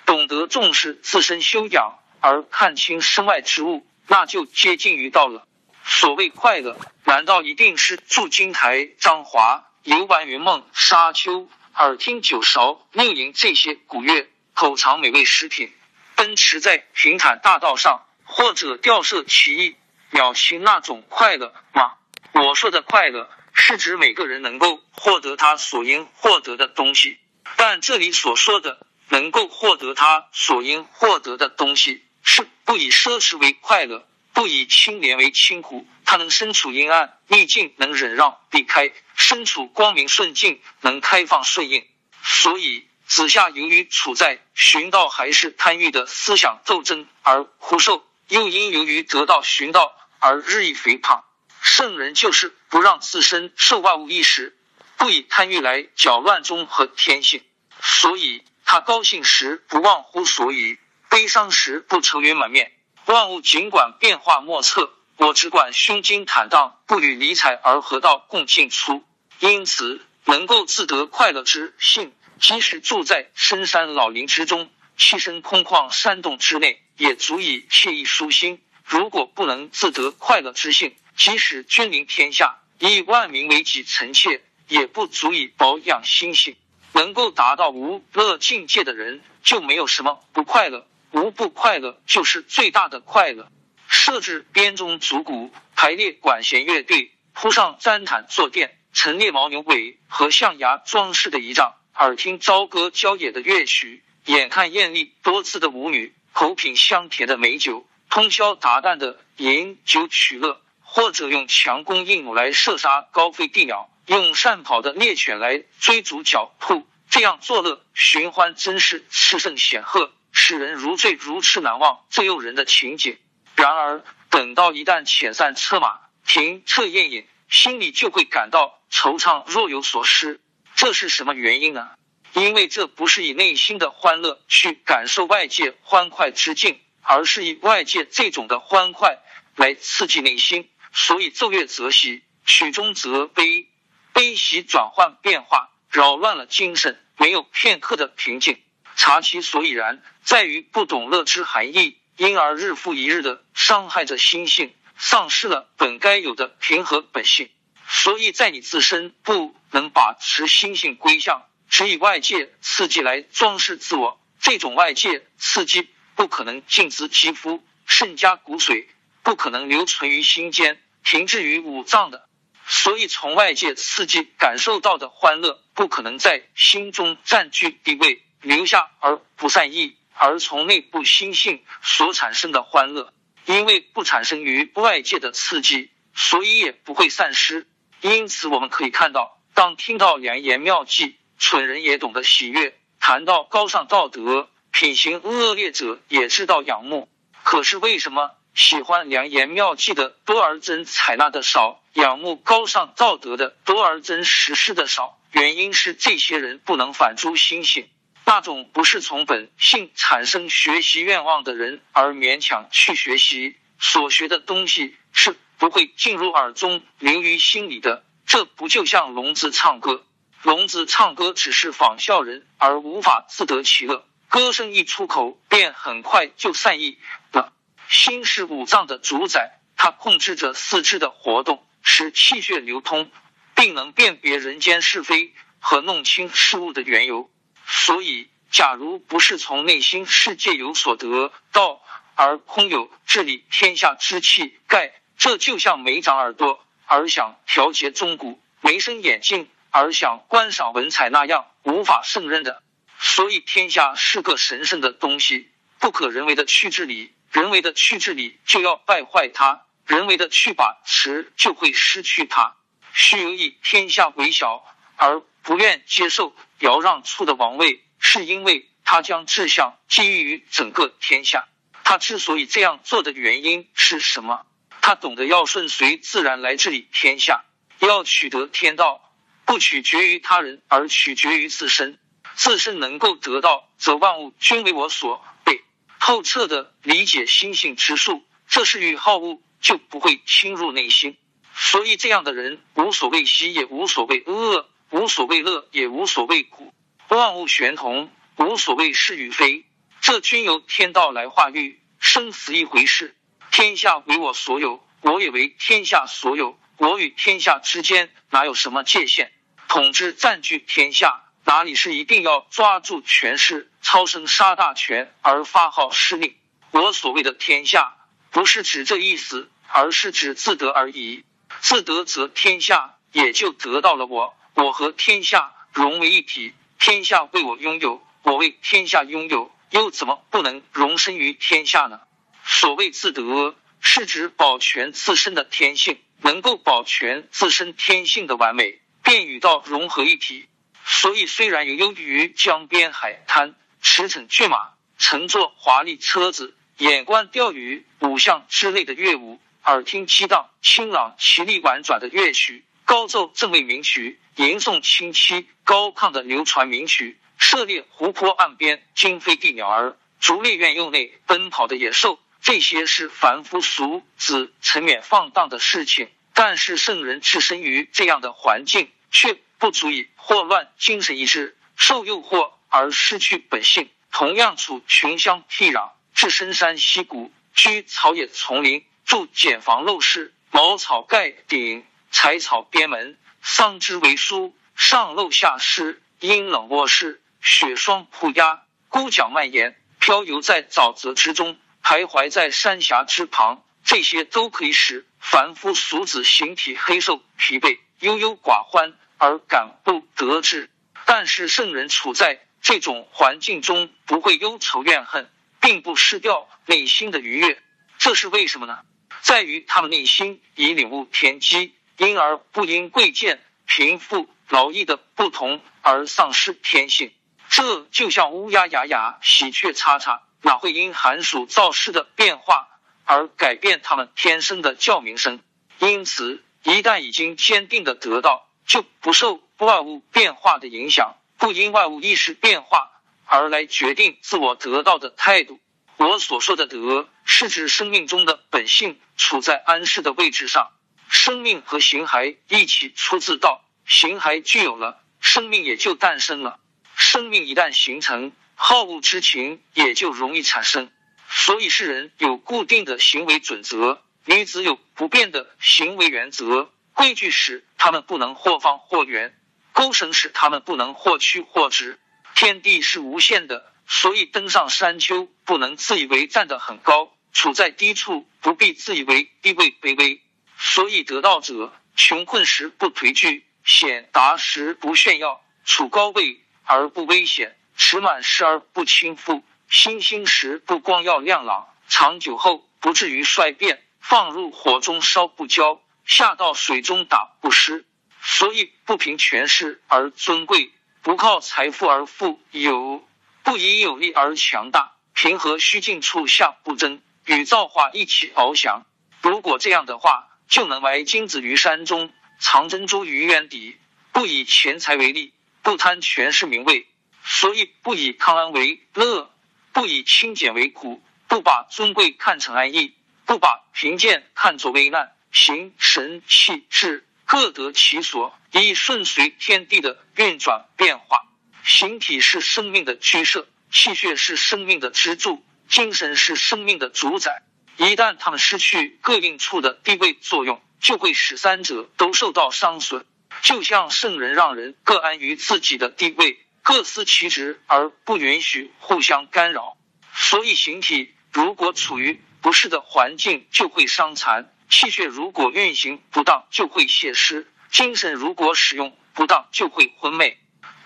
[0.07, 5.45] 懂得重视自身修养，而看清身外之物，那就接近于道了。
[5.85, 15.73] 所谓快乐，难道一定是住金台、张华、游玩云梦、沙丘、耳听九韶、六吟这些古乐、口尝美味食品、
[16.21, 19.77] 奔驰在平坦大道上，或者吊射奇异
[20.11, 21.95] 鸟禽那种快乐吗？
[22.35, 27.19] 我说的快乐，是指每个人能够获得他所应获得的东西。
[27.57, 34.07] 但这里所说的能够获得他所应获得的东西，是不以奢侈为快乐。
[34.35, 41.87] 不以清廉为清苦，他能身处阴暗逆境，能忍让避开；身处光明顺境，能开放顺应。
[42.23, 51.25] 所以，子夏由于处在寻道还是贪欲的思想斗争而枯瘦，又因由于得到寻道而日益肥胖。
[51.61, 54.57] 圣人就是不让自身受万物意识，
[54.97, 57.43] 不以贪欲来搅乱中和天性。
[57.83, 62.71] 所以他高兴时不忘乎所以，悲伤时不愁云满面。
[63.07, 69.05] 万物尽管变化莫测，我只管胸襟坦荡，不与理睬而合道共进出。
[69.41, 78.63] 因此，能够自得快乐之性，即使住在深山老林之中，栖身空旷山洞之内，也足以惬意舒心。
[78.83, 86.57] 如果不能自得快乐之性，即使君临天下，以万民为己臣妾，也不足以保养心性。
[86.93, 90.89] 能够达到无乐境界的人，就没有什么不快乐。
[91.13, 93.51] 无不快乐，就是最大的快乐。
[93.87, 120.11] 设置编钟组鼓，排列管弦乐队，铺上毡毯坐垫，陈列牦牛尾和象牙装饰的仪仗，耳听朝歌郊野的乐曲，眼看艳丽多姿的舞女，口品香甜的美酒，通宵达旦的饮酒取乐，或者用强弓硬弩来射杀高飞地鸟，用善跑的猎犬来追逐狡兔，这样作乐寻欢，真是炽盛显赫。
[120.33, 123.19] 使人如醉如痴难忘，最诱人的情景。
[123.57, 130.41] 然而，等到一旦遣散车马，停彻宴饮，心里就会感到惆怅，若有所失。
[130.77, 131.91] 这是什么原因呢？
[132.33, 139.19] 因为这不是以内心的欢乐去感受外界欢快之境，而是以外界这种的欢快
[139.57, 140.71] 来刺激内心。
[140.93, 143.69] 所以奏乐则喜，曲终则悲，
[144.13, 148.61] 悲喜转换变化，扰乱了精神，没有片刻的平静。
[148.97, 157.51] 察其所以然，在于不懂乐之含义，因而日复一日的伤害着心性，丧失了本该有的平和本性。
[157.89, 168.87] 所以在你自身不能把持心性归向，只以外界刺激来装饰自我，这种外界刺激不可能进自肌肤、肾家骨髓，
[169.23, 172.29] 不可能留存于心间，停滞于五脏的。
[172.67, 183.15] 所以，从外界刺激感受到的欢乐，不可能在心中占据地位，留下而不散逸；而从内部心性所产生的欢乐，
[183.47, 187.69] 因为不产生于外界的刺激，所以也不会散失。
[188.01, 197.09] 因此，我们可以看到，当听到良言妙计，蠢人也懂得喜悦；谈到高尚道德，品行恶劣者也知道仰慕。
[197.43, 198.31] 可是，为什么？
[198.55, 205.19] 喜欢良言妙计的多而真采纳的少，仰慕高尚道德的多而真实施的少。
[205.33, 207.89] 原因是这些人不能反诸心性，
[208.27, 218.05] 那种不是从本性产生学习愿望的人而勉强去学习所学的东西，是不会进入耳中流于心里的。
[218.27, 220.05] 这不就像聋子唱歌？
[220.43, 224.07] 聋子唱歌只是仿效人，而无法自得其乐。
[224.29, 226.99] 歌声一出口，便很快就散逸
[227.33, 227.53] 了。
[227.89, 233.11] 心是五脏的主宰，它控制着四肢的活动，使气血流通，
[233.55, 237.31] 并能辨别人间是非和弄清事物的缘由。
[237.67, 241.83] 所以，假如不是从内心世界有所得到，
[242.15, 252.63] 而空有治理天下之气，概这就像没长耳朵而想调节钟鼓，没生眼睛而想观赏文采那样，无法胜任的。
[252.99, 257.15] 所以，天下是个神圣的东西，不可人为的去治理。
[257.33, 262.57] 人为的去治理，就要败坏它；人为的去把持，就会失去它。
[262.93, 264.65] 虚有以天下为小，
[264.97, 271.47] 而不愿接受尧让处的王位，是因为他将志向基于整个天下。
[271.85, 274.45] 他之所以这样做的原因是什么？
[274.81, 277.45] 他懂得要顺随自然来治理天下，
[277.79, 279.10] 要取得天道，
[279.51, 281.99] 不取决于他人，而取决于自身。
[282.37, 285.65] 自身能够得到，则万物均为我所备。
[285.99, 291.17] 透彻的理解心性之术，这是与好恶就不会侵入内心。
[291.53, 296.73] 所以这样的人无所谓喜，也无所谓恶；无所谓乐，也无所谓苦。
[297.09, 299.65] 万物玄同，无所谓是与非。
[300.01, 301.81] 这均由天道来化育。
[301.99, 303.17] 生死一回事，
[303.51, 306.57] 天下为我所有，我也为天下所有。
[306.77, 309.33] 我与天下之间哪有什么界限？
[309.71, 311.23] 统治占据天下。
[311.45, 316.35] 哪里是一定要抓住权势、操生杀大权而发号施令？
[316.73, 317.97] 我所谓的天下，
[318.33, 321.25] 不是指这意思，而是指自得而已。
[321.61, 332.01] 自得则天下也就得到了我，我和天下融为一体，天下为我拥有，我为天下拥有，又怎么不能容身于天下呢？
[332.45, 338.81] 所谓自得，是指保全自身的天性，能够保全自身天性的完美，
[339.11, 340.47] 便与道融合一体。
[340.85, 366.09] 所以，虽然有优于江边海滩驰骋骏马、乘坐华丽车子、眼观钓鱼、舞象之类的乐舞，耳听激荡、清朗、绮丽婉转的乐曲，高奏正位名曲，吟诵清凄高亢的流传名曲，涉猎湖泊岸边惊飞的鸟儿，逐猎院院内奔跑的野兽，这些是凡夫俗子沉湎放荡的事情。
[366.33, 369.39] 但是，圣人置身于这样的环境，却。
[369.61, 373.91] 不足以祸乱精神意志，受诱惑而失去本性。
[374.11, 393.63] 同样处群乡僻壤，至深山溪谷，居草野丛林，住简房陋室，茅草盖顶，柴草边门，桑枝为书，上漏下湿，阴冷卧室，雪霜铺压，孤脚蔓延，漂游在沼泽之中，徘徊在山峡之旁。
[393.85, 398.95] 这些都可以使凡夫俗子形体黑瘦、疲惫、悠悠寡欢。
[399.21, 400.71] 而感不得志，
[401.05, 407.63] 但是圣人处在这种环境中不会忧愁怨恨，并不失掉内心的愉悦。
[407.99, 408.79] 这是为什么呢？
[409.21, 417.13] 在于他们内心已领悟天机，因而不因贵贱、贫富、劳逸的不同而丧失天性。
[417.51, 422.69] 这就像乌鸦牙牙、喜鹊叉叉，哪会因寒暑造势的变化
[423.05, 425.41] 而改变他们天生的叫鸣声？
[425.79, 428.47] 因此，一旦已经坚定的得到。
[428.67, 432.91] 就不受外物变化的影响，不因外物意识变化
[433.25, 435.61] 而来决定自我得到的态度。
[435.97, 440.71] 我所说的德，是指生命中的本性处在安适的位置上。
[441.09, 446.59] 生命和形骸一起出自道，形骸具有了，生命也就诞生了。
[446.95, 450.91] 生命一旦形成，好恶之情也就容易产生。
[451.29, 456.71] 所以世人有固定的行为准则，女子有不变的行为原则。
[456.95, 459.35] 规矩使他们不能或方或圆，
[459.73, 461.99] 钩绳使他们不能或曲或直。
[462.35, 470.23] 天地是无限的，所以登上山丘不能自以为站得很高，处在低处不必自以为低位卑微。
[470.57, 485.81] 所以得道者，穷困时不颓惧，显达时不炫耀，处高位而不危险，持满时而不倾覆，新兴时不光耀亮朗，长久后不至于衰变，放入火中烧不焦。
[486.11, 487.87] 下到水中打不湿，
[488.21, 493.07] 所以不凭权势而尊贵，不靠财富而富有，
[493.45, 498.83] 不以有力而强大，平和虚静处下不争，与造化一起翱翔。
[499.23, 503.79] 如果这样的话，就能埋金子于山中，藏珍珠于渊底。
[504.11, 505.33] 不以钱财为利，
[505.63, 506.89] 不贪权势名位，
[507.23, 509.31] 所以不以康安为乐，
[509.73, 512.97] 不以清简为苦，不把尊贵看成安逸，
[513.27, 515.13] 不把贫贱看作危难。
[515.33, 521.27] 形神气质各得其所，以顺随天地的运转变化。
[521.65, 527.43] 形体是生命的居舍，气血是生命的支柱，精神是生命的主宰。
[527.77, 533.07] 一旦他们失去各应处的地位作用，就会使三者都受到伤损。
[533.43, 539.77] 就像圣人让人各安于自己的地位，各司其职，而不允许互相干扰。
[540.13, 544.53] 所以，形体如果处于不适的环境，就会伤残。
[544.71, 550.39] 气血如果运行不当，就会泄失；精神如果使用不当，就会昏昧。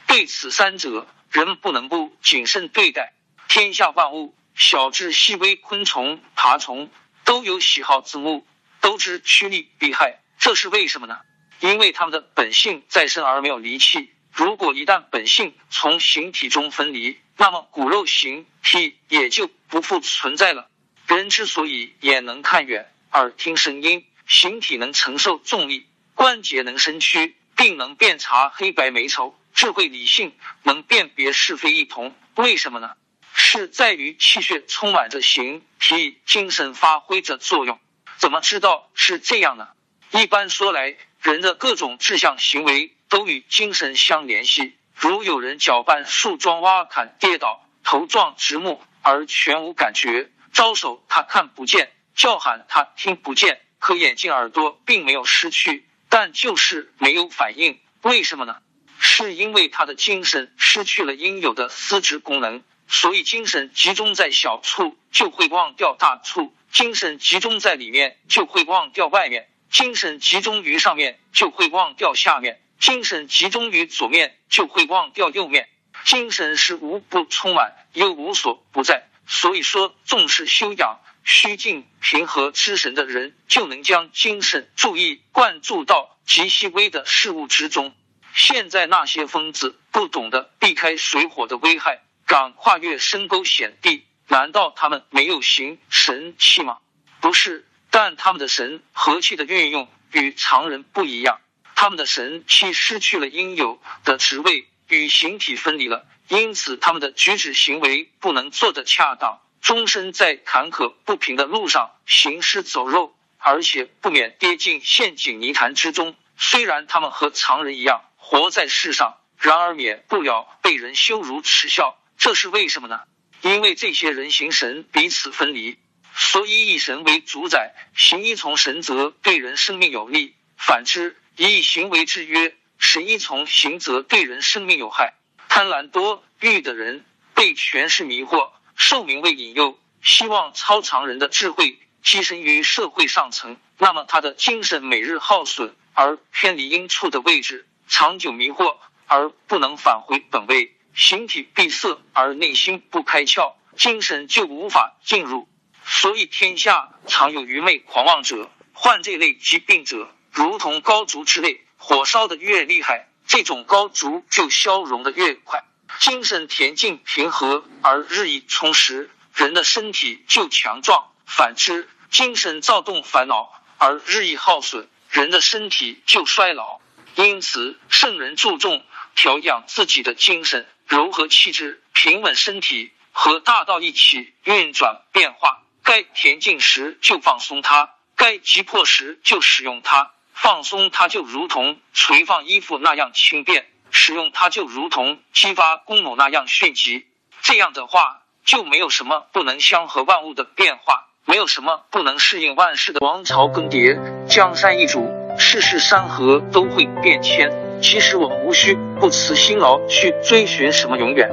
[0.06, 3.12] 对此三者，人不能不谨慎对待。
[3.46, 6.90] 天下万物，小至细微昆虫、爬虫，
[7.24, 8.46] 都有喜好之物，
[8.80, 10.20] 都知趋利避害。
[10.38, 11.18] 这是为什么呢？
[11.60, 14.10] 因为他们的本性在身而没有离气。
[14.32, 20.70] 如果一旦本性从形体中分离，那么骨肉形体也就不复存在了。
[21.06, 25.86] 人之所以眼能看远，耳听声音，形体能承受重力，
[26.16, 30.34] 关节能伸屈，并能辨察黑白美丑，智慧理性
[30.64, 32.12] 能辨别是非异同。
[32.34, 32.90] 为什么呢？
[33.32, 37.78] 是在于气血充满着形体，精神发挥着作用。
[38.16, 39.68] 怎么知道是这样呢？
[40.10, 44.76] 一般说来，人的各种志向行为都与精神相联系。
[44.96, 51.92] 如有人搅拌树桩、挖坎、跌倒、头撞直木而全无感觉，招手他看不见。
[52.14, 57.80] 叫喊他听不见，可眼睛耳朵并没有失去，但就是没有反应。
[58.02, 58.56] 为什么呢？
[58.98, 75.68] 是因为他的精神失去了应有的司职功能，所以精神集中在小处就会忘掉大处，精神集中在里面就会忘掉外面，精神集中于上面就会忘掉下面，精神集中于左面就会忘掉右面。
[76.04, 81.00] 精神是无不充满又无所不在，所以说重视修养。
[81.24, 87.94] 虚静平和之神的人，就能将精神注意灌注到极细微的事物之中。
[88.34, 96.78] 现在那些疯子不懂得避开水火的危害，敢跨越深沟险地，难道他们没有行神气吗？
[97.20, 101.40] 不是，但他们的神和气的运用与常人不一样，
[101.74, 109.40] 他们的神气失去了应有的职位，与形体分离了，因此他们的举止行为不能做得恰当。
[109.64, 116.14] 终身在坎坷不平的路上行尸走肉，而且不免跌进陷阱泥潭之中。
[116.36, 121.98] 虽然他们和常人一样活在世上，然而免不了被人羞辱耻笑。
[122.18, 123.00] 这是为什么呢？
[123.40, 125.78] 因为这些人形神彼此分离，
[126.14, 135.14] 所以以神为主宰，行一从神则对人生命有利；反之，以行为制约，神一从行则对人生命有害。
[135.48, 138.50] 贪婪多欲的人被权势迷惑。
[138.74, 155.48] 受名为引诱，希望超常人的智慧跻身于社会上层，那么他的精神每日耗损，而偏离应处的位置，长久迷惑而不能返回本位，形体闭塞而内心不开窍，精神就无法进入。
[155.86, 165.62] 所以天下常有愚昧狂妄者，患这类疾病者，如同高烛之类，火烧的越厉害，这种高烛就消融的越快。
[165.98, 176.80] 精神恬静平和而日益充实，人的身体就强壮；反之，精神躁动烦恼而日益耗损，人的身体就衰老。
[177.14, 178.84] 因此，圣人注重
[179.14, 185.62] 调养自己的精神，柔和气质，平稳身体，和大道一起运转变化。
[185.82, 190.12] 该恬静时就放松它，该急迫时就使用它。
[190.32, 193.70] 放松它就如同垂放衣服那样轻便。
[193.96, 197.06] 使用它就如同激发弓弩那样迅疾，
[197.42, 207.52] 这样的话就没有什么不能相合万物的变化，没有什么不能适应万事的王朝更迭、江山易主、世事山河都会变迁。
[207.80, 211.30] 其实我们无需不辞辛劳去追寻什么永远，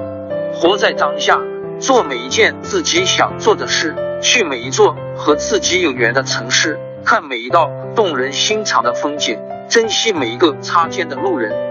[0.53, 1.39] 活在当下，
[1.79, 11.70] 做每一件自己想做的事，去每一座和自己有缘的城市，看每一道动人心肠的风景，珍惜每一个擦肩的路人。